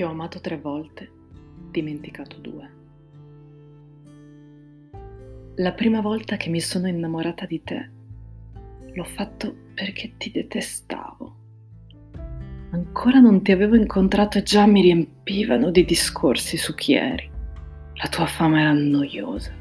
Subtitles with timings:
[0.00, 1.10] Ti ho amato tre volte,
[1.70, 2.70] dimenticato due.
[5.56, 7.90] La prima volta che mi sono innamorata di te,
[8.94, 11.36] l'ho fatto perché ti detestavo.
[12.70, 17.30] Ancora non ti avevo incontrato e già mi riempivano di discorsi su chi eri.
[17.96, 19.52] La tua fama era noiosa.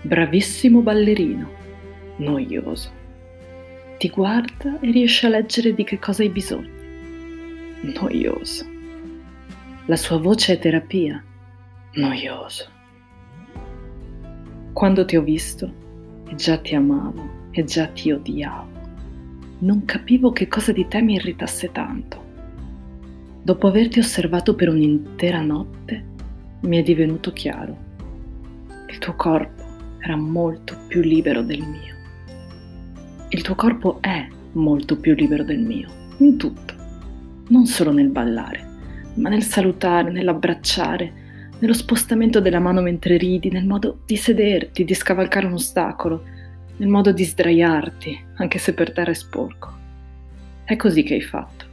[0.00, 1.50] Bravissimo ballerino,
[2.16, 2.90] noioso.
[3.98, 6.70] Ti guarda e riesce a leggere di che cosa hai bisogno.
[7.82, 8.72] Noioso.
[9.88, 11.22] La sua voce è terapia.
[11.92, 12.68] Noioso.
[14.72, 15.72] Quando ti ho visto,
[16.34, 18.68] già ti amavo, e già ti odiavo.
[19.58, 22.20] Non capivo che cosa di te mi irritasse tanto.
[23.44, 26.04] Dopo averti osservato per un'intera notte,
[26.62, 27.76] mi è divenuto chiaro.
[28.88, 29.62] Il tuo corpo
[30.00, 31.94] era molto più libero del mio.
[33.28, 36.74] Il tuo corpo è molto più libero del mio, in tutto,
[37.50, 38.74] non solo nel ballare
[39.16, 41.24] ma nel salutare, nell'abbracciare,
[41.58, 46.22] nello spostamento della mano mentre ridi, nel modo di sederti, di scavalcare un ostacolo,
[46.76, 49.74] nel modo di sdraiarti, anche se per terra è sporco.
[50.64, 51.64] È così che hai fatto.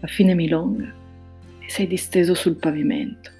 [0.00, 0.92] A fine milonga
[1.60, 3.30] ti sei disteso sul pavimento,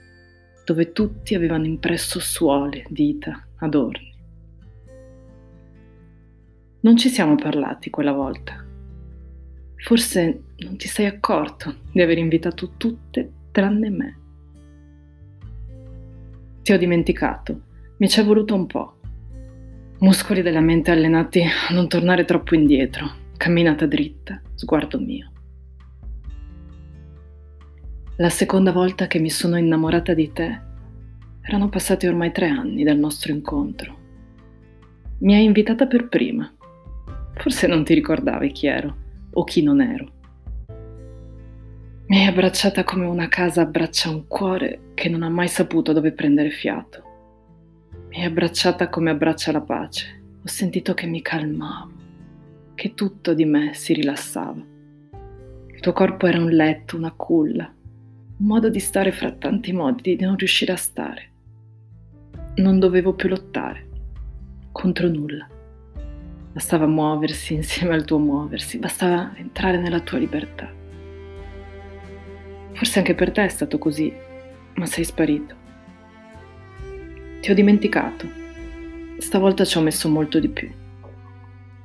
[0.65, 4.15] dove tutti avevano impresso suole, dita, adorni.
[6.81, 8.65] Non ci siamo parlati quella volta,
[9.81, 14.19] Forse non ti sei accorto di aver invitato tutte tranne me.
[16.63, 17.63] Ti ho dimenticato,
[17.99, 18.99] mi ci è voluto un po'.
[20.01, 25.33] Muscoli della mente allenati a non tornare troppo indietro, camminata dritta, sguardo mio.
[28.17, 30.61] La seconda volta che mi sono innamorata di te,
[31.41, 33.97] erano passati ormai tre anni dal nostro incontro.
[35.21, 36.53] Mi hai invitata per prima.
[37.35, 39.07] Forse non ti ricordavi chi ero
[39.39, 40.13] o chi non ero.
[42.07, 46.13] Mi hai abbracciata come una casa abbraccia un cuore che non ha mai saputo dove
[46.13, 47.03] prendere fiato.
[48.09, 50.23] Mi hai abbracciata come abbraccia la pace.
[50.43, 51.93] Ho sentito che mi calmavo,
[52.75, 54.61] che tutto di me si rilassava.
[55.67, 57.73] Il tuo corpo era un letto, una culla,
[58.39, 61.31] un modo di stare fra tanti modi di non riuscire a stare.
[62.57, 63.87] Non dovevo più lottare
[64.73, 65.47] contro nulla.
[66.59, 70.69] Bastava muoversi insieme al tuo muoversi, bastava entrare nella tua libertà.
[72.73, 74.13] Forse anche per te è stato così,
[74.75, 75.55] ma sei sparito.
[77.41, 78.27] Ti ho dimenticato.
[79.19, 80.69] Stavolta ci ho messo molto di più.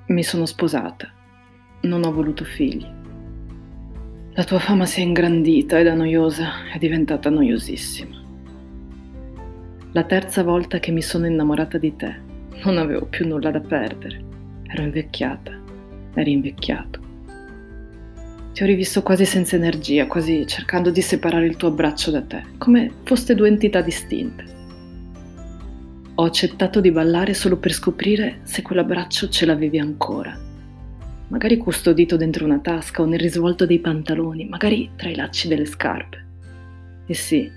[0.07, 1.07] Mi sono sposata.
[1.81, 2.87] Non ho voluto figli.
[4.31, 8.21] La tua fama si è ingrandita e da noiosa è diventata noiosissima.
[9.91, 12.19] La terza volta che mi sono innamorata di te,
[12.63, 14.31] non avevo più nulla da perdere.
[14.67, 15.51] Ero invecchiata,
[16.15, 17.01] eri invecchiato.
[18.53, 22.43] Ti ho rivisto quasi senza energia, quasi cercando di separare il tuo abbraccio da te,
[22.57, 24.45] come foste due entità distinte.
[26.15, 30.37] Ho accettato di ballare solo per scoprire se quell'abbraccio ce l'avevi ancora.
[31.29, 35.65] Magari custodito dentro una tasca o nel risvolto dei pantaloni, magari tra i lacci delle
[35.65, 36.25] scarpe.
[37.07, 37.51] E sì,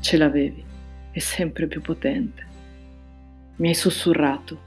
[0.00, 0.64] ce l'avevi,
[1.12, 2.44] e sempre più potente.
[3.56, 4.65] Mi hai sussurrato,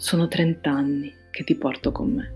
[0.00, 2.34] sono trent'anni che ti porto con me.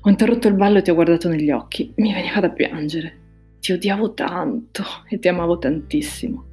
[0.00, 1.92] Ho interrotto il ballo e ti ho guardato negli occhi.
[1.96, 3.18] Mi veniva da piangere.
[3.60, 6.46] Ti odiavo tanto e ti amavo tantissimo.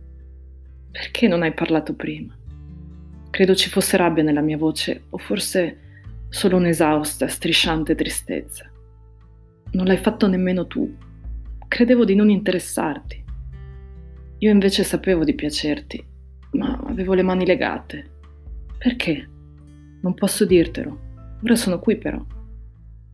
[0.91, 2.38] Perché non hai parlato prima?
[3.29, 5.79] Credo ci fosse rabbia nella mia voce, o forse
[6.28, 8.69] solo un'esausta, strisciante tristezza.
[9.72, 10.94] Non l'hai fatto nemmeno tu.
[11.69, 13.23] Credevo di non interessarti.
[14.39, 16.06] Io invece sapevo di piacerti,
[16.51, 18.09] ma avevo le mani legate.
[18.78, 19.38] Perché?
[20.02, 20.98] Non posso dirtelo.
[21.44, 22.24] Ora sono qui però.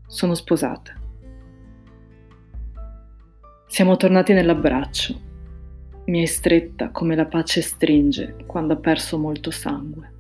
[0.08, 0.94] Sono sposata.
[3.68, 5.20] Siamo tornati nell'abbraccio.
[6.06, 10.14] Mi hai stretta come la pace stringe quando ha perso molto sangue.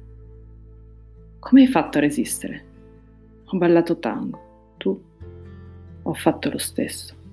[1.40, 2.66] Come hai fatto a resistere?
[3.46, 4.74] Ho ballato tango.
[4.78, 5.04] Tu?
[6.02, 7.25] Ho fatto lo stesso.